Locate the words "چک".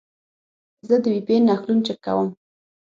1.85-1.97